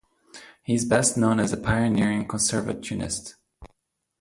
He 0.63 0.73
is 0.73 0.83
best 0.83 1.15
known 1.15 1.39
as 1.39 1.53
a 1.53 1.57
pioneering 1.57 2.27
conservationist. 2.27 3.35